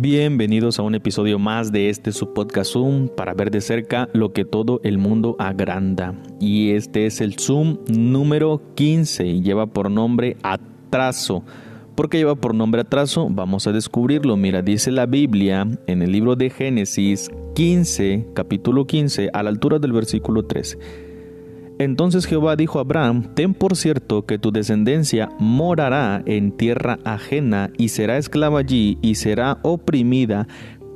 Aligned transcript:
Bienvenidos 0.00 0.78
a 0.78 0.82
un 0.82 0.94
episodio 0.94 1.40
más 1.40 1.72
de 1.72 1.88
este 1.88 2.12
su 2.12 2.32
podcast 2.32 2.72
Zoom 2.72 3.08
para 3.08 3.34
ver 3.34 3.50
de 3.50 3.60
cerca 3.60 4.08
lo 4.12 4.32
que 4.32 4.44
todo 4.44 4.80
el 4.84 4.96
mundo 4.96 5.34
agranda. 5.40 6.14
Y 6.38 6.70
este 6.70 7.06
es 7.06 7.20
el 7.20 7.36
Zoom 7.36 7.78
número 7.88 8.62
15 8.76 9.26
y 9.26 9.42
lleva 9.42 9.66
por 9.66 9.90
nombre 9.90 10.36
Atraso. 10.44 11.42
¿Por 11.96 12.08
qué 12.08 12.18
lleva 12.18 12.36
por 12.36 12.54
nombre 12.54 12.82
atraso? 12.82 13.26
Vamos 13.28 13.66
a 13.66 13.72
descubrirlo. 13.72 14.36
Mira, 14.36 14.62
dice 14.62 14.92
la 14.92 15.06
Biblia 15.06 15.66
en 15.88 16.02
el 16.02 16.12
libro 16.12 16.36
de 16.36 16.50
Génesis 16.50 17.28
15, 17.56 18.28
capítulo 18.34 18.86
15, 18.86 19.30
a 19.32 19.42
la 19.42 19.50
altura 19.50 19.80
del 19.80 19.90
versículo 19.90 20.44
13. 20.44 21.07
Entonces 21.78 22.26
Jehová 22.26 22.56
dijo 22.56 22.78
a 22.78 22.82
Abraham, 22.82 23.34
Ten 23.34 23.54
por 23.54 23.76
cierto 23.76 24.26
que 24.26 24.38
tu 24.38 24.50
descendencia 24.50 25.28
morará 25.38 26.22
en 26.26 26.52
tierra 26.52 26.98
ajena 27.04 27.70
y 27.78 27.88
será 27.88 28.18
esclava 28.18 28.58
allí 28.58 28.98
y 29.00 29.14
será 29.14 29.58
oprimida 29.62 30.48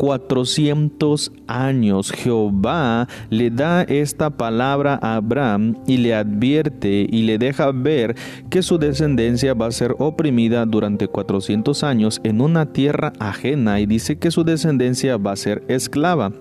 cuatrocientos 0.02 1.30
años. 1.47 2.10
Jehová 2.10 3.07
le 3.30 3.51
da 3.51 3.83
esta 3.83 4.30
palabra 4.30 4.98
a 5.01 5.15
Abraham 5.15 5.77
y 5.87 5.98
le 5.98 6.12
advierte 6.12 7.07
y 7.09 7.23
le 7.23 7.38
deja 7.38 7.71
ver 7.71 8.16
que 8.51 8.62
su 8.62 8.79
descendencia 8.79 9.55
va 9.55 9.66
a 9.66 9.71
ser 9.71 9.95
oprimida 10.01 10.66
durante 10.66 11.07
cuatrocientos 11.07 11.85
años 11.85 12.21
en 12.24 12.41
una 12.41 12.73
tierra 12.73 13.12
ajena 13.21 13.79
y 13.79 13.87
dice 13.87 14.19
que 14.19 14.33
su 14.33 14.43
descendencia 14.43 15.16
va 15.19 15.33
a 15.33 15.37
ser 15.37 15.62
esclava. 15.69 16.33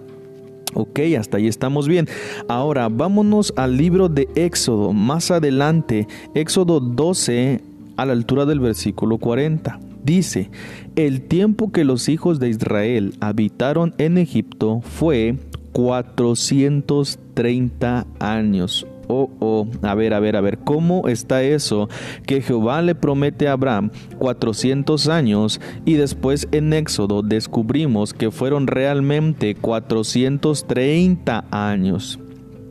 Ok, 0.73 0.99
hasta 1.17 1.37
ahí 1.37 1.47
estamos 1.47 1.87
bien. 1.87 2.07
Ahora 2.47 2.89
vámonos 2.89 3.53
al 3.55 3.77
libro 3.77 4.09
de 4.09 4.27
Éxodo, 4.35 4.93
más 4.93 5.31
adelante, 5.31 6.07
Éxodo 6.33 6.79
12, 6.79 7.61
a 7.97 8.05
la 8.05 8.13
altura 8.13 8.45
del 8.45 8.59
versículo 8.59 9.17
40. 9.17 9.79
Dice, 10.03 10.49
el 10.95 11.21
tiempo 11.21 11.71
que 11.71 11.83
los 11.83 12.09
hijos 12.09 12.39
de 12.39 12.49
Israel 12.49 13.13
habitaron 13.19 13.93
en 13.97 14.17
Egipto 14.17 14.81
fue 14.81 15.37
430 15.73 18.07
años 18.19 18.87
oh, 19.11 19.29
oh, 19.39 19.67
a 19.81 19.93
ver, 19.93 20.13
a 20.13 20.19
ver, 20.19 20.35
a 20.35 20.41
ver, 20.41 20.59
¿cómo 20.59 21.07
está 21.07 21.43
eso? 21.43 21.89
Que 22.25 22.41
Jehová 22.41 22.81
le 22.81 22.95
promete 22.95 23.47
a 23.47 23.53
Abraham 23.53 23.91
400 24.17 25.07
años 25.09 25.59
y 25.85 25.93
después 25.93 26.47
en 26.51 26.71
Éxodo 26.73 27.21
descubrimos 27.21 28.13
que 28.13 28.31
fueron 28.31 28.67
realmente 28.67 29.55
430 29.55 31.45
años. 31.51 32.19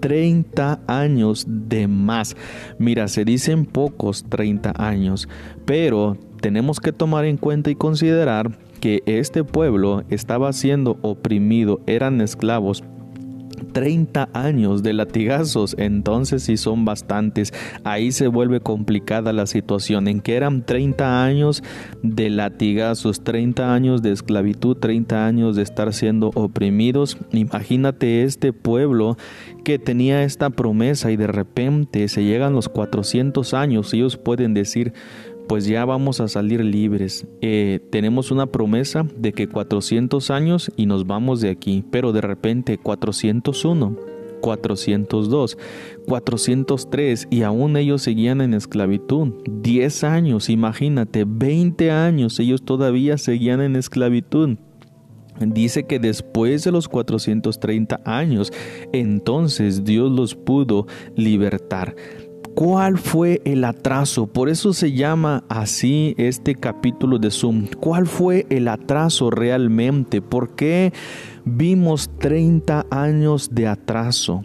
30 0.01 0.81
años 0.87 1.45
de 1.47 1.87
más. 1.87 2.35
Mira, 2.79 3.07
se 3.09 3.27
dicen 3.27 3.67
pocos 3.67 4.25
30 4.31 4.73
años, 4.77 5.29
pero 5.67 6.17
tenemos 6.41 6.81
que 6.81 6.93
tomar 6.93 7.27
en 7.27 7.37
cuenta 7.37 7.71
y 7.71 7.75
considerar 7.75 8.51
que 8.81 9.03
este 9.05 9.45
pueblo 9.45 10.05
estaba 10.09 10.53
siendo 10.55 10.99
oprimido, 11.03 11.81
eran 11.87 12.23
esclavos 12.23 12.83
30 13.73 14.29
años 14.33 14.83
de 14.83 14.93
latigazos, 14.93 15.75
entonces 15.79 16.43
sí 16.43 16.57
son 16.57 16.85
bastantes. 16.85 17.53
Ahí 17.85 18.13
se 18.13 18.29
vuelve 18.29 18.61
complicada 18.61 19.33
la 19.33 19.47
situación, 19.47 20.09
en 20.09 20.21
que 20.21 20.37
eran 20.37 20.65
30 20.65 21.25
años 21.25 21.63
de 22.03 22.31
latigazos, 22.31 23.23
30 23.23 23.73
años 23.75 24.03
de 24.03 24.13
esclavitud, 24.13 24.77
30 24.77 25.27
años 25.27 25.57
de 25.57 25.63
estar 25.63 25.93
siendo 25.93 26.31
oprimidos. 26.35 27.19
Imagínate 27.33 28.23
este 28.23 28.53
pueblo 28.53 29.17
que 29.65 29.79
tenía 29.79 30.23
esta 30.25 30.51
promesa 30.51 31.11
y 31.11 31.17
de 31.17 31.27
repente 31.27 32.09
se 32.09 32.25
llegan 32.25 32.55
los 32.55 32.69
400 32.69 33.55
años, 33.55 33.93
ellos 33.93 34.17
pueden 34.17 34.55
decir, 34.55 34.93
pues 35.51 35.67
ya 35.67 35.85
vamos 35.85 36.21
a 36.21 36.29
salir 36.29 36.65
libres. 36.65 37.27
Eh, 37.41 37.81
tenemos 37.91 38.31
una 38.31 38.47
promesa 38.47 39.05
de 39.17 39.33
que 39.33 39.49
400 39.49 40.31
años 40.31 40.71
y 40.77 40.87
nos 40.87 41.09
vamos 41.09 41.41
de 41.41 41.51
aquí, 41.51 41.83
pero 41.91 42.13
de 42.13 42.21
repente 42.21 42.79
401. 42.79 43.97
402, 44.43 45.59
403 46.07 47.27
y 47.31 47.43
aún 47.43 47.77
ellos 47.77 48.01
seguían 48.01 48.41
en 48.43 48.55
esclavitud. 48.55 49.33
10 49.51 50.05
años, 50.05 50.49
imagínate, 50.51 51.25
20 51.27 51.91
años, 51.91 52.39
ellos 52.39 52.65
todavía 52.65 53.19
seguían 53.19 53.61
en 53.61 53.75
esclavitud. 53.75 54.57
Dice 55.41 55.85
que 55.85 55.99
después 55.99 56.63
de 56.63 56.71
los 56.71 56.87
430 56.87 58.01
años, 58.05 58.53
entonces 58.93 59.85
Dios 59.85 60.13
los 60.13 60.37
pudo 60.37 60.87
libertar. 61.17 61.97
¿Cuál 62.61 62.99
fue 62.99 63.41
el 63.47 63.65
atraso? 63.65 64.27
Por 64.27 64.51
eso 64.51 64.75
se 64.75 64.93
llama 64.93 65.45
así 65.49 66.15
este 66.19 66.55
capítulo 66.55 67.19
de 67.19 67.31
Zoom. 67.31 67.69
¿Cuál 67.81 68.07
fue 68.07 68.45
el 68.51 68.69
atraso 68.69 69.31
realmente? 69.31 70.21
¿Por 70.21 70.55
qué 70.57 70.93
vimos 71.47 72.11
30 72.19 72.85
años 72.91 73.49
de 73.55 73.67
atraso? 73.67 74.43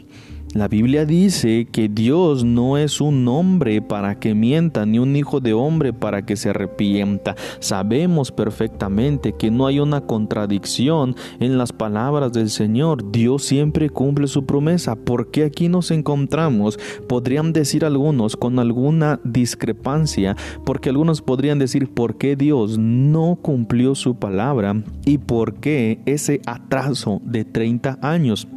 La 0.56 0.70
Biblia 0.70 1.06
dice 1.06 1.68
que 1.70 1.90
Dios 1.90 2.46
no 2.46 2.78
es 2.78 3.02
un 3.02 3.28
hombre 3.28 3.82
para 3.82 4.22
que 4.22 4.34
mienta, 4.34 4.86
ni 4.86 5.00
un 5.00 5.14
hijo 5.18 5.42
de 5.42 5.52
hombre 5.52 5.92
para 5.92 6.26
que 6.26 6.38
se 6.38 6.52
arrepienta. 6.52 7.36
Sabemos 7.60 8.32
perfectamente 8.32 9.34
que 9.34 9.52
no 9.52 9.68
hay 9.68 9.82
una 9.82 10.00
contradicción 10.00 11.18
en 11.42 11.58
las 11.58 11.74
palabras 11.74 12.32
del 12.32 12.50
Señor. 12.50 13.12
Dios 13.12 13.44
siempre 13.44 13.90
cumple 13.90 14.28
su 14.28 14.46
promesa. 14.46 14.96
¿Por 14.96 15.30
qué 15.30 15.44
aquí 15.44 15.68
nos 15.68 15.92
encontramos? 15.92 16.80
Podrían 17.10 17.52
decir 17.52 17.84
algunos 17.84 18.38
con 18.38 18.58
alguna 18.58 19.20
discrepancia, 19.26 20.38
porque 20.64 20.88
algunos 20.88 21.22
podrían 21.22 21.60
decir 21.60 21.90
por 21.90 22.18
qué 22.18 22.38
Dios 22.38 22.78
no 22.78 23.38
cumplió 23.42 23.94
su 23.94 24.16
palabra 24.16 24.82
y 25.04 25.18
por 25.18 25.56
qué 25.56 26.00
ese 26.06 26.40
atraso 26.46 27.22
de 27.26 27.44
30 27.44 28.00
años 28.02 28.48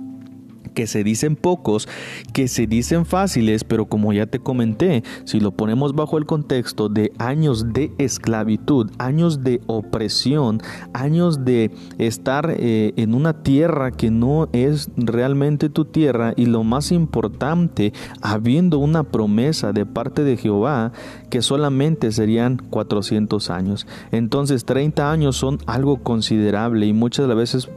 que 0.79 0.87
se 0.87 1.03
dicen 1.03 1.35
pocos, 1.35 1.89
que 2.33 2.47
se 2.47 2.69
dicen 2.69 3.05
fáciles, 3.05 3.65
pero 3.65 3.87
como 3.87 4.13
ya 4.13 4.27
te 4.27 4.39
comenté, 4.39 5.03
si 5.25 5.41
lo 5.41 5.51
ponemos 5.51 5.93
bajo 5.93 6.19
el 6.19 6.25
contexto 6.25 6.89
de 6.89 7.11
años 7.19 7.73
de 7.73 7.91
esclavitud, 7.99 8.89
años 8.99 9.43
de 9.43 9.61
opresión, 9.67 10.63
años 10.93 11.45
de 11.45 11.73
estar 11.99 12.55
eh, 12.57 12.93
en 12.95 13.15
una 13.15 13.43
tierra 13.43 13.91
que 13.91 14.13
no 14.13 14.49
es 14.53 14.89
realmente 14.97 15.69
tu 15.69 15.85
tierra 15.85 16.33
y 16.37 16.47
lo 16.47 16.63
más 16.63 16.93
importante, 16.93 17.93
habiendo 18.23 18.79
una 18.79 19.03
promesa 19.03 19.73
de 19.73 19.85
parte 19.85 20.23
de 20.23 20.37
Jehová 20.37 20.93
que 21.29 21.43
solamente 21.43 22.13
serían 22.13 22.57
400 22.57 23.51
años. 23.51 23.89
Entonces 24.13 24.65
30 24.65 25.11
años 25.11 25.37
son 25.37 25.59
algo 25.67 26.05
considerable 26.05 26.87
y 26.87 26.93
muchas 26.93 27.25
de 27.25 27.29
las 27.31 27.37
veces 27.37 27.69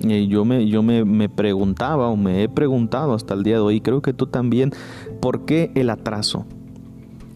yo 0.00 0.44
me, 0.44 0.66
yo 0.66 0.82
me, 0.82 1.04
me, 1.04 1.28
preguntaba 1.28 2.08
o 2.08 2.16
me 2.16 2.42
he 2.42 2.48
preguntado 2.48 3.14
hasta 3.14 3.34
el 3.34 3.42
día 3.42 3.56
de 3.56 3.60
hoy, 3.60 3.80
creo 3.80 4.02
que 4.02 4.12
tú 4.12 4.26
también, 4.26 4.72
¿por 5.20 5.44
qué 5.44 5.70
el 5.74 5.90
atraso? 5.90 6.46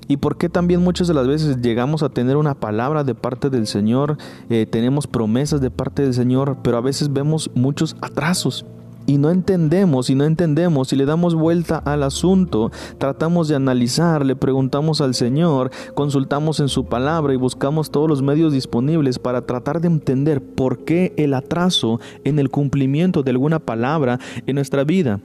¿Y 0.06 0.18
por 0.18 0.36
qué 0.36 0.48
también 0.48 0.82
muchas 0.82 1.08
de 1.08 1.14
las 1.14 1.26
veces 1.26 1.62
llegamos 1.62 2.02
a 2.02 2.10
tener 2.10 2.36
una 2.36 2.54
palabra 2.54 3.04
de 3.04 3.14
parte 3.14 3.50
del 3.50 3.66
Señor, 3.66 4.18
eh, 4.50 4.66
tenemos 4.66 5.06
promesas 5.06 5.60
de 5.60 5.70
parte 5.70 6.02
del 6.02 6.14
Señor, 6.14 6.58
pero 6.62 6.76
a 6.76 6.82
veces 6.82 7.12
vemos 7.12 7.50
muchos 7.54 7.96
atrasos? 8.00 8.66
Y 9.06 9.18
no 9.18 9.30
entendemos 9.30 10.10
y 10.10 10.14
no 10.14 10.24
entendemos 10.24 10.92
y 10.92 10.96
le 10.96 11.06
damos 11.06 11.34
vuelta 11.34 11.78
al 11.78 12.02
asunto, 12.02 12.70
tratamos 12.98 13.48
de 13.48 13.56
analizar, 13.56 14.24
le 14.24 14.36
preguntamos 14.36 15.00
al 15.00 15.14
Señor, 15.14 15.70
consultamos 15.94 16.60
en 16.60 16.68
su 16.68 16.86
palabra 16.86 17.34
y 17.34 17.36
buscamos 17.36 17.90
todos 17.90 18.08
los 18.08 18.22
medios 18.22 18.52
disponibles 18.52 19.18
para 19.18 19.42
tratar 19.42 19.80
de 19.80 19.88
entender 19.88 20.42
por 20.42 20.84
qué 20.84 21.12
el 21.16 21.34
atraso 21.34 22.00
en 22.24 22.38
el 22.38 22.50
cumplimiento 22.50 23.22
de 23.22 23.30
alguna 23.30 23.58
palabra 23.58 24.18
en 24.46 24.54
nuestra 24.54 24.84
vida. 24.84 25.20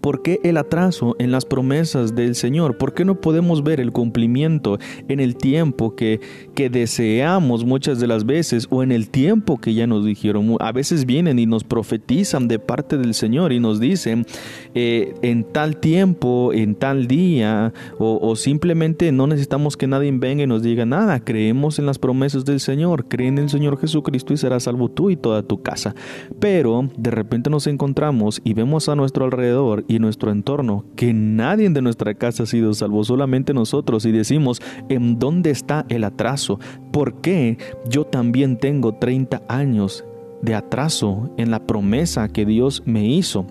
¿Por 0.00 0.22
qué 0.22 0.40
el 0.42 0.56
atraso 0.56 1.16
en 1.18 1.30
las 1.30 1.44
promesas 1.44 2.14
del 2.14 2.34
Señor? 2.34 2.76
¿Por 2.76 2.94
qué 2.94 3.04
no 3.04 3.20
podemos 3.20 3.62
ver 3.62 3.80
el 3.80 3.92
cumplimiento 3.92 4.78
en 5.08 5.20
el 5.20 5.36
tiempo 5.36 5.94
que, 5.94 6.20
que 6.54 6.68
deseamos 6.68 7.64
muchas 7.64 8.00
de 8.00 8.06
las 8.06 8.26
veces 8.26 8.66
o 8.70 8.82
en 8.82 8.92
el 8.92 9.08
tiempo 9.08 9.58
que 9.60 9.74
ya 9.74 9.86
nos 9.86 10.04
dijeron? 10.04 10.56
A 10.60 10.72
veces 10.72 11.06
vienen 11.06 11.38
y 11.38 11.46
nos 11.46 11.64
profetizan 11.64 12.48
de 12.48 12.58
parte 12.58 12.98
del 12.98 13.14
Señor 13.14 13.52
y 13.52 13.60
nos 13.60 13.80
dicen 13.80 14.26
eh, 14.74 15.14
en 15.22 15.44
tal 15.44 15.76
tiempo, 15.76 16.52
en 16.52 16.74
tal 16.74 17.06
día 17.06 17.72
o, 17.98 18.18
o, 18.20 18.36
simplemente 18.36 19.12
no 19.12 19.26
necesitamos 19.26 19.76
que 19.76 19.86
nadie 19.86 20.10
venga 20.12 20.42
y 20.42 20.46
nos 20.46 20.62
diga 20.62 20.84
nada. 20.84 21.20
Creemos 21.20 21.78
en 21.78 21.86
las 21.86 21.98
promesas 21.98 22.44
del 22.44 22.60
Señor, 22.60 23.06
creen 23.08 23.38
en 23.38 23.44
el 23.44 23.50
Señor 23.50 23.78
Jesucristo 23.78 24.32
y 24.32 24.36
serás 24.36 24.64
salvo 24.64 24.90
tú 24.90 25.10
y 25.10 25.16
toda 25.16 25.42
tu 25.42 25.62
casa. 25.62 25.94
Pero 26.40 26.88
de 26.96 27.10
repente 27.10 27.50
nos 27.50 27.66
encontramos 27.66 28.40
y 28.44 28.54
vemos 28.54 28.88
a 28.88 28.96
nuestro 28.96 29.24
alrededor 29.24 29.73
y 29.88 29.98
nuestro 29.98 30.30
entorno 30.30 30.84
que 30.96 31.12
nadie 31.12 31.68
de 31.68 31.82
nuestra 31.82 32.14
casa 32.14 32.44
ha 32.44 32.46
sido 32.46 32.74
salvo, 32.74 33.02
solamente 33.04 33.54
nosotros, 33.54 34.04
y 34.06 34.12
decimos, 34.12 34.60
¿en 34.88 35.18
dónde 35.18 35.50
está 35.50 35.86
el 35.88 36.04
atraso? 36.04 36.60
¿Por 36.92 37.20
qué 37.20 37.58
yo 37.88 38.04
también 38.04 38.58
tengo 38.58 38.94
30 38.94 39.42
años 39.48 40.04
de 40.42 40.54
atraso 40.54 41.30
en 41.38 41.50
la 41.50 41.66
promesa 41.66 42.28
que 42.28 42.44
Dios 42.44 42.82
me 42.84 43.06
hizo? 43.06 43.46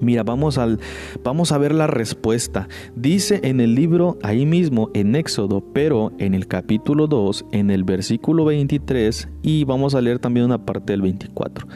Mira, 0.00 0.22
vamos, 0.22 0.58
al, 0.58 0.80
vamos 1.22 1.52
a 1.52 1.58
ver 1.58 1.74
la 1.74 1.86
respuesta. 1.86 2.68
Dice 2.96 3.40
en 3.44 3.60
el 3.60 3.74
libro, 3.74 4.18
ahí 4.22 4.44
mismo, 4.44 4.90
en 4.94 5.14
Éxodo, 5.14 5.62
pero 5.72 6.12
en 6.18 6.34
el 6.34 6.46
capítulo 6.46 7.06
2, 7.06 7.46
en 7.52 7.70
el 7.70 7.84
versículo 7.84 8.44
23, 8.44 9.28
y 9.42 9.64
vamos 9.64 9.94
a 9.94 10.00
leer 10.00 10.18
también 10.18 10.46
una 10.46 10.64
parte 10.64 10.92
del 10.92 11.02
24. 11.02 11.66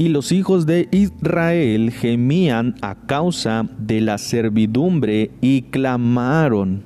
Y 0.00 0.08
los 0.08 0.32
hijos 0.32 0.64
de 0.64 0.88
Israel 0.92 1.90
gemían 1.90 2.74
a 2.80 2.94
causa 2.94 3.68
de 3.76 4.00
la 4.00 4.16
servidumbre 4.16 5.30
y 5.42 5.60
clamaron 5.60 6.84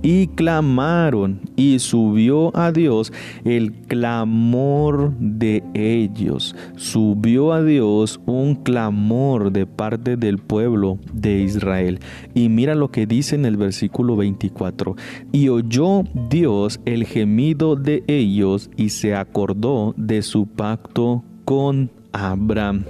y 0.00 0.28
clamaron 0.28 1.40
y 1.56 1.80
subió 1.80 2.56
a 2.56 2.70
Dios 2.70 3.12
el 3.44 3.72
clamor 3.72 5.12
de 5.18 5.64
ellos. 5.74 6.54
Subió 6.76 7.52
a 7.52 7.64
Dios 7.64 8.20
un 8.26 8.54
clamor 8.54 9.50
de 9.50 9.66
parte 9.66 10.16
del 10.16 10.38
pueblo 10.38 11.00
de 11.12 11.40
Israel. 11.40 11.98
Y 12.32 12.48
mira 12.48 12.76
lo 12.76 12.92
que 12.92 13.06
dice 13.06 13.34
en 13.34 13.44
el 13.44 13.56
versículo 13.56 14.14
24. 14.14 14.94
Y 15.32 15.48
oyó 15.48 16.04
Dios 16.30 16.78
el 16.84 17.06
gemido 17.06 17.74
de 17.74 18.04
ellos 18.06 18.70
y 18.76 18.90
se 18.90 19.16
acordó 19.16 19.94
de 19.96 20.22
su 20.22 20.46
pacto 20.46 21.24
con 21.44 21.90
Abraham 22.12 22.84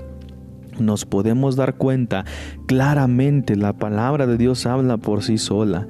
nos 0.79 1.05
podemos 1.05 1.57
dar 1.57 1.77
cuenta 1.77 2.25
claramente 2.67 3.57
la 3.57 3.73
palabra 3.73 4.27
de 4.27 4.37
Dios 4.37 4.67
habla 4.67 4.97
por 4.97 5.23
sí 5.23 5.39
sola. 5.39 5.87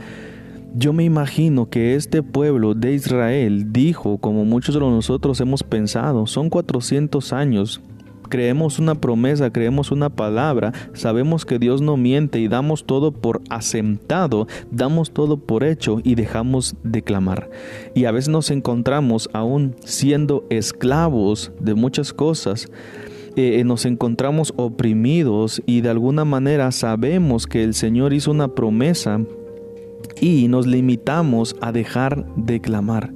Yo 0.75 0.93
me 0.93 1.05
imagino 1.05 1.69
que 1.69 1.94
este 1.96 2.23
pueblo 2.23 2.75
de 2.75 2.94
Israel 2.94 3.73
dijo, 3.73 4.17
como 4.19 4.44
muchos 4.46 4.75
de 4.75 4.81
nosotros 4.81 5.40
hemos 5.40 5.62
pensado, 5.62 6.26
son 6.26 6.49
400 6.49 7.32
años. 7.34 7.82
Creemos 8.31 8.79
una 8.79 8.94
promesa, 8.94 9.52
creemos 9.52 9.90
una 9.90 10.08
palabra, 10.08 10.73
sabemos 10.94 11.44
que 11.44 11.58
Dios 11.58 11.82
no 11.82 11.99
miente 11.99 12.40
y 12.40 12.49
damos 12.49 12.87
todo 12.87 13.12
por 13.12 13.43
asentado, 13.50 14.46
damos 14.70 15.11
todo 15.11 15.37
por 15.37 15.62
hecho 15.62 15.99
y 16.02 16.14
dejamos 16.14 16.75
de 16.82 17.02
clamar. 17.02 17.50
Y 17.94 18.06
a 18.06 18.11
veces 18.11 18.31
nos 18.31 18.50
encontramos 18.50 19.29
aún 19.34 19.76
siendo 19.84 20.46
esclavos 20.49 21.52
de 21.61 21.75
muchas 21.75 22.14
cosas. 22.14 22.70
Eh, 23.34 23.62
nos 23.64 23.87
encontramos 23.87 24.52
oprimidos 24.56 25.62
y 25.64 25.81
de 25.81 25.88
alguna 25.88 26.25
manera 26.25 26.70
sabemos 26.70 27.46
que 27.46 27.64
el 27.64 27.73
Señor 27.73 28.12
hizo 28.12 28.31
una 28.31 28.55
promesa 28.55 29.20
y 30.20 30.49
nos 30.49 30.67
limitamos 30.67 31.56
a 31.61 31.73
dejar 31.73 32.26
de 32.37 32.61
clamar 32.61 33.12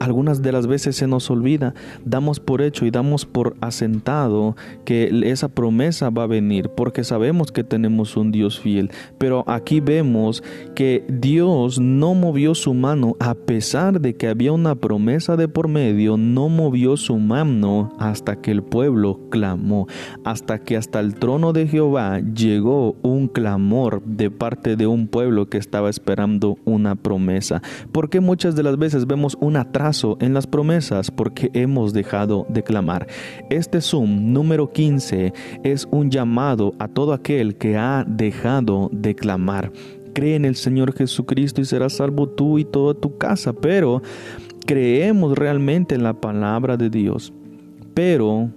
algunas 0.00 0.42
de 0.42 0.52
las 0.52 0.66
veces 0.66 0.96
se 0.96 1.06
nos 1.06 1.30
olvida, 1.30 1.74
damos 2.04 2.40
por 2.40 2.62
hecho 2.62 2.86
y 2.86 2.90
damos 2.90 3.26
por 3.26 3.56
asentado 3.60 4.56
que 4.84 5.10
esa 5.24 5.48
promesa 5.48 6.10
va 6.10 6.24
a 6.24 6.28
venir, 6.28 6.70
porque 6.70 7.04
sabemos 7.04 7.52
que 7.52 7.64
tenemos 7.64 8.16
un 8.16 8.32
Dios 8.32 8.60
fiel. 8.60 8.90
Pero 9.18 9.44
aquí 9.46 9.80
vemos 9.80 10.42
que 10.74 11.04
Dios 11.08 11.78
no 11.78 12.14
movió 12.14 12.54
su 12.54 12.74
mano, 12.74 13.16
a 13.20 13.34
pesar 13.34 14.00
de 14.00 14.14
que 14.14 14.28
había 14.28 14.52
una 14.52 14.74
promesa 14.74 15.36
de 15.36 15.48
por 15.48 15.68
medio, 15.68 16.16
no 16.16 16.48
movió 16.48 16.96
su 16.96 17.18
mano 17.18 17.92
hasta 17.98 18.36
que 18.36 18.50
el 18.50 18.62
pueblo 18.62 19.20
clamó, 19.30 19.86
hasta 20.24 20.58
que 20.58 20.76
hasta 20.76 21.00
el 21.00 21.14
trono 21.14 21.52
de 21.52 21.66
Jehová 21.66 22.20
llegó 22.20 22.96
un 23.02 23.28
clamor 23.28 24.02
de 24.04 24.30
parte 24.30 24.76
de 24.76 24.86
un 24.86 25.08
pueblo 25.08 25.48
que 25.48 25.58
estaba 25.58 25.90
esperando 25.90 26.56
una 26.64 26.94
promesa. 26.94 27.62
Porque 27.92 28.20
muchas 28.20 28.56
de 28.56 28.62
las 28.62 28.78
veces 28.78 29.06
vemos 29.06 29.36
una 29.40 29.72
en 30.20 30.32
las 30.32 30.46
promesas 30.46 31.10
porque 31.10 31.50
hemos 31.52 31.92
dejado 31.92 32.46
de 32.48 32.62
clamar. 32.62 33.06
Este 33.50 33.82
Zoom 33.82 34.32
número 34.32 34.72
15 34.72 35.34
es 35.62 35.86
un 35.90 36.10
llamado 36.10 36.72
a 36.78 36.88
todo 36.88 37.12
aquel 37.12 37.56
que 37.56 37.76
ha 37.76 38.02
dejado 38.08 38.88
de 38.92 39.14
clamar. 39.14 39.72
Cree 40.14 40.36
en 40.36 40.46
el 40.46 40.56
Señor 40.56 40.94
Jesucristo 40.94 41.60
y 41.60 41.66
serás 41.66 41.94
salvo 41.94 42.30
tú 42.30 42.58
y 42.58 42.64
toda 42.64 42.94
tu 42.94 43.18
casa, 43.18 43.52
pero 43.52 44.00
creemos 44.64 45.36
realmente 45.36 45.94
en 45.94 46.02
la 46.02 46.14
palabra 46.14 46.78
de 46.78 46.88
Dios. 46.88 47.34
Pero 47.92 48.48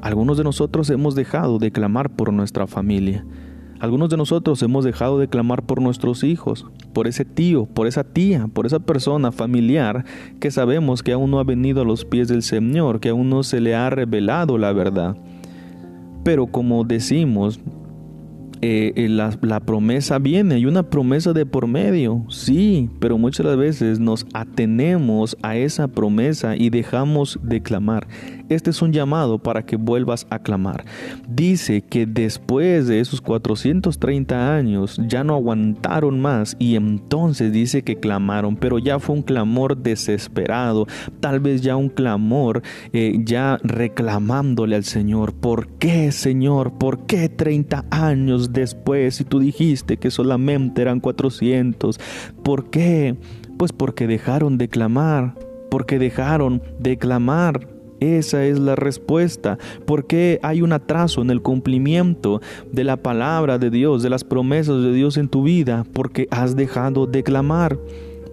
algunos 0.00 0.38
de 0.38 0.44
nosotros 0.44 0.90
hemos 0.90 1.14
dejado 1.14 1.60
de 1.60 1.70
clamar 1.70 2.16
por 2.16 2.32
nuestra 2.32 2.66
familia. 2.66 3.24
Algunos 3.78 4.08
de 4.08 4.16
nosotros 4.16 4.62
hemos 4.62 4.84
dejado 4.84 5.18
de 5.18 5.28
clamar 5.28 5.62
por 5.62 5.82
nuestros 5.82 6.24
hijos, 6.24 6.64
por 6.94 7.06
ese 7.06 7.26
tío, 7.26 7.66
por 7.66 7.86
esa 7.86 8.04
tía, 8.04 8.48
por 8.50 8.64
esa 8.64 8.78
persona 8.78 9.32
familiar 9.32 10.06
que 10.40 10.50
sabemos 10.50 11.02
que 11.02 11.12
aún 11.12 11.30
no 11.30 11.40
ha 11.40 11.44
venido 11.44 11.82
a 11.82 11.84
los 11.84 12.06
pies 12.06 12.28
del 12.28 12.42
Señor, 12.42 13.00
que 13.00 13.10
aún 13.10 13.28
no 13.28 13.42
se 13.42 13.60
le 13.60 13.74
ha 13.74 13.90
revelado 13.90 14.56
la 14.56 14.72
verdad. 14.72 15.16
Pero 16.24 16.46
como 16.46 16.84
decimos, 16.84 17.60
eh, 18.62 18.92
eh, 18.96 19.08
la, 19.08 19.60
promesa 19.60 20.18
viene, 20.18 20.56
hay 20.56 20.66
una 20.66 20.82
promesa 20.82 21.32
de 21.32 21.46
por 21.46 21.66
medio, 21.66 22.24
sí, 22.28 22.88
pero 23.00 23.18
muchas 23.18 23.56
veces 23.56 24.00
nos 24.00 24.26
atenemos 24.32 25.36
a 25.42 25.56
esa 25.56 25.88
promesa 25.88 26.56
y 26.56 26.70
dejamos 26.70 27.38
de 27.42 27.62
clamar. 27.62 28.06
Este 28.48 28.70
es 28.70 28.80
un 28.80 28.92
llamado 28.92 29.38
para 29.38 29.66
que 29.66 29.74
vuelvas 29.74 30.26
a 30.30 30.38
clamar. 30.38 30.84
Dice 31.28 31.82
que 31.82 32.06
después 32.06 32.86
de 32.86 33.00
esos 33.00 33.20
430 33.20 34.54
años 34.54 35.00
ya 35.08 35.24
no 35.24 35.34
aguantaron 35.34 36.20
más 36.20 36.56
y 36.60 36.76
entonces 36.76 37.52
dice 37.52 37.82
que 37.82 37.96
clamaron, 37.96 38.54
pero 38.56 38.78
ya 38.78 39.00
fue 39.00 39.16
un 39.16 39.22
clamor 39.22 39.76
desesperado, 39.76 40.86
tal 41.18 41.40
vez 41.40 41.60
ya 41.62 41.74
un 41.74 41.88
clamor 41.88 42.62
eh, 42.92 43.18
ya 43.24 43.58
reclamándole 43.64 44.76
al 44.76 44.84
Señor. 44.84 45.34
¿Por 45.34 45.68
qué, 45.78 46.12
Señor? 46.12 46.78
¿Por 46.78 47.06
qué 47.06 47.28
30 47.28 47.84
años 47.90 48.45
después 48.52 49.16
si 49.16 49.24
tú 49.24 49.38
dijiste 49.38 49.96
que 49.96 50.10
solamente 50.10 50.82
eran 50.82 51.00
400? 51.00 51.98
¿Por 52.42 52.70
qué? 52.70 53.16
Pues 53.58 53.72
porque 53.72 54.06
dejaron 54.06 54.58
de 54.58 54.68
clamar, 54.68 55.34
porque 55.70 55.98
dejaron 55.98 56.62
de 56.78 56.96
clamar. 56.98 57.68
Esa 57.98 58.44
es 58.44 58.58
la 58.58 58.76
respuesta. 58.76 59.58
¿Por 59.86 60.06
qué 60.06 60.38
hay 60.42 60.60
un 60.60 60.72
atraso 60.72 61.22
en 61.22 61.30
el 61.30 61.40
cumplimiento 61.40 62.42
de 62.70 62.84
la 62.84 62.98
palabra 62.98 63.58
de 63.58 63.70
Dios, 63.70 64.02
de 64.02 64.10
las 64.10 64.22
promesas 64.22 64.82
de 64.82 64.92
Dios 64.92 65.16
en 65.16 65.28
tu 65.28 65.44
vida? 65.44 65.84
Porque 65.94 66.28
has 66.30 66.56
dejado 66.56 67.06
de 67.06 67.22
clamar. 67.22 67.78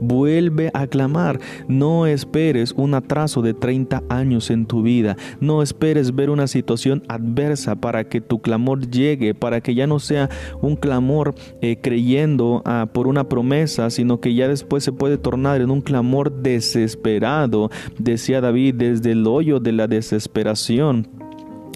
Vuelve 0.06 0.70
a 0.74 0.86
clamar. 0.88 1.40
No 1.70 2.08
esperes 2.08 2.74
un 2.76 2.94
atraso 2.94 3.42
de 3.42 3.54
30 3.54 4.04
años 4.10 4.50
en 4.50 4.66
tu 4.66 4.82
vida. 4.82 5.16
No 5.40 5.62
esperes 5.62 6.14
ver 6.14 6.30
una 6.30 6.48
situación 6.48 7.04
adversa 7.08 7.76
para 7.76 8.04
que 8.10 8.20
tu 8.20 8.42
clamor 8.42 8.90
llegue, 8.90 9.34
para 9.34 9.62
que 9.62 9.76
ya 9.76 9.88
no 9.88 10.00
sea 10.00 10.30
un 10.62 10.76
clamor 10.76 11.36
eh, 11.62 11.78
creyendo 11.82 12.62
ah, 12.66 12.90
por 12.94 13.08
una 13.08 13.30
promesa, 13.30 13.90
sino 13.90 14.20
que 14.20 14.36
ya 14.36 14.50
después 14.50 14.84
se 14.84 14.92
puede 14.92 15.18
tornar 15.18 15.62
en 15.62 15.72
un 15.72 15.80
clamor 15.80 16.34
desesperado, 16.42 17.72
decía 17.98 18.42
David, 18.42 18.76
desde 18.76 19.14
el 19.14 19.26
hoyo 19.26 19.62
de 19.62 19.72
la 19.72 19.88
desesperación. 19.88 21.08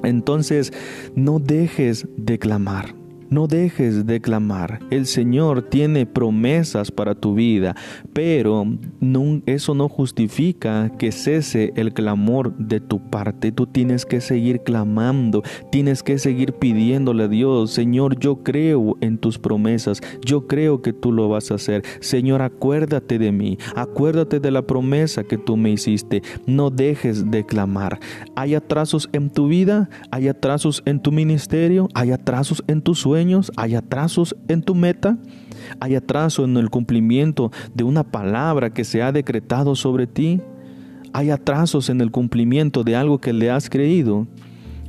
Entonces, 0.03 0.73
no 1.15 1.39
dejes 1.39 2.07
de 2.17 2.37
clamar. 2.37 2.96
No 3.29 3.47
dejes 3.47 4.05
de 4.05 4.21
clamar. 4.21 4.79
El 4.89 5.05
Señor 5.05 5.61
tiene 5.61 6.05
promesas 6.05 6.91
para 6.91 7.13
tu 7.13 7.35
vida, 7.35 7.75
pero 8.13 8.65
eso 9.45 9.73
no 9.73 9.89
justifica 9.89 10.93
que 10.97 11.11
cese 11.11 11.73
el 11.75 11.93
clamor 11.93 12.55
de 12.57 12.79
tu 12.79 13.01
parte. 13.09 13.51
Tú 13.51 13.67
tienes 13.67 14.05
que 14.05 14.21
seguir 14.21 14.61
clamando, 14.61 15.43
tienes 15.71 16.03
que 16.03 16.19
seguir 16.19 16.53
pidiéndole 16.53 17.25
a 17.25 17.27
Dios, 17.27 17.71
Señor, 17.71 18.17
yo 18.17 18.43
creo 18.43 18.95
en 19.01 19.17
tus 19.17 19.37
promesas, 19.37 19.99
yo 20.25 20.47
creo 20.47 20.81
que 20.81 20.93
tú 20.93 21.11
lo 21.11 21.27
vas 21.27 21.51
a 21.51 21.55
hacer. 21.55 21.83
Señor, 21.99 22.41
acuérdate 22.41 23.19
de 23.19 23.33
mí, 23.33 23.57
acuérdate 23.75 24.39
de 24.39 24.51
la 24.51 24.61
promesa 24.61 25.25
que 25.25 25.37
tú 25.37 25.57
me 25.57 25.71
hiciste. 25.71 26.23
No 26.45 26.69
dejes 26.69 27.29
de 27.29 27.45
clamar. 27.45 27.99
Hay 28.35 28.55
atrasos 28.55 29.09
en 29.11 29.29
tu 29.29 29.49
vida, 29.49 29.89
hay 30.11 30.29
atrasos 30.29 30.81
en 30.85 31.01
tu 31.01 31.11
ministerio, 31.11 31.89
hay 31.93 32.11
atrasos 32.11 32.63
en 32.67 32.81
tu 32.81 32.95
sueño 32.95 33.16
hay 33.55 33.75
atrasos 33.75 34.35
en 34.47 34.61
tu 34.61 34.75
meta, 34.75 35.17
hay 35.79 35.95
atraso 35.95 36.45
en 36.45 36.57
el 36.57 36.69
cumplimiento 36.69 37.51
de 37.73 37.83
una 37.83 38.03
palabra 38.03 38.71
que 38.71 38.83
se 38.83 39.01
ha 39.01 39.11
decretado 39.11 39.75
sobre 39.75 40.07
ti, 40.07 40.41
hay 41.13 41.31
atrasos 41.31 41.89
en 41.89 42.01
el 42.01 42.11
cumplimiento 42.11 42.83
de 42.83 42.95
algo 42.95 43.19
que 43.19 43.33
le 43.33 43.49
has 43.49 43.69
creído. 43.69 44.27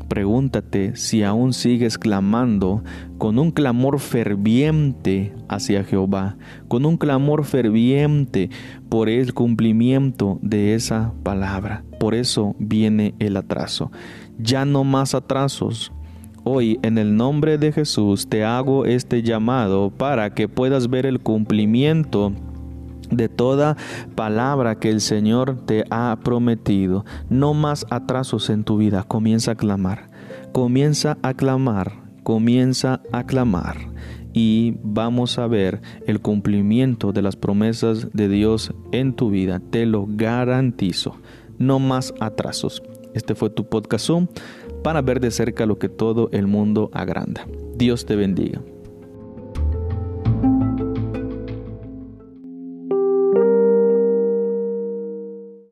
Pregúntate 0.08 0.96
si 0.96 1.22
aún 1.22 1.52
sigues 1.52 1.98
clamando 1.98 2.82
con 3.18 3.38
un 3.38 3.50
clamor 3.50 4.00
ferviente 4.00 5.34
hacia 5.48 5.84
Jehová, 5.84 6.36
con 6.66 6.86
un 6.86 6.96
clamor 6.96 7.44
ferviente 7.44 8.48
por 8.88 9.10
el 9.10 9.34
cumplimiento 9.34 10.38
de 10.40 10.74
esa 10.74 11.12
palabra. 11.22 11.84
Por 12.00 12.14
eso 12.14 12.56
viene 12.58 13.14
el 13.18 13.36
atraso. 13.36 13.92
Ya 14.38 14.64
no 14.64 14.82
más 14.82 15.14
atrasos, 15.14 15.92
Hoy 16.50 16.80
en 16.80 16.96
el 16.96 17.14
nombre 17.14 17.58
de 17.58 17.72
Jesús 17.72 18.26
te 18.26 18.42
hago 18.42 18.86
este 18.86 19.22
llamado 19.22 19.90
para 19.90 20.32
que 20.32 20.48
puedas 20.48 20.88
ver 20.88 21.04
el 21.04 21.20
cumplimiento 21.20 22.32
de 23.10 23.28
toda 23.28 23.76
palabra 24.14 24.76
que 24.76 24.88
el 24.88 25.02
Señor 25.02 25.66
te 25.66 25.84
ha 25.90 26.18
prometido. 26.24 27.04
No 27.28 27.52
más 27.52 27.84
atrasos 27.90 28.48
en 28.48 28.64
tu 28.64 28.78
vida. 28.78 29.02
Comienza 29.02 29.50
a 29.50 29.54
clamar. 29.56 30.08
Comienza 30.52 31.18
a 31.20 31.34
clamar. 31.34 31.92
Comienza 32.22 33.02
a 33.12 33.24
clamar. 33.24 33.76
Y 34.32 34.76
vamos 34.82 35.38
a 35.38 35.48
ver 35.48 35.82
el 36.06 36.22
cumplimiento 36.22 37.12
de 37.12 37.20
las 37.20 37.36
promesas 37.36 38.08
de 38.14 38.30
Dios 38.30 38.72
en 38.90 39.12
tu 39.12 39.28
vida. 39.28 39.60
Te 39.70 39.84
lo 39.84 40.06
garantizo. 40.08 41.14
No 41.58 41.78
más 41.78 42.14
atrasos. 42.20 42.82
Este 43.12 43.34
fue 43.34 43.50
tu 43.50 43.68
podcast 43.68 44.06
Zoom 44.06 44.28
para 44.82 45.02
ver 45.02 45.20
de 45.20 45.30
cerca 45.30 45.66
lo 45.66 45.78
que 45.78 45.88
todo 45.88 46.28
el 46.32 46.46
mundo 46.46 46.90
agranda. 46.92 47.46
Dios 47.76 48.06
te 48.06 48.16
bendiga. 48.16 48.60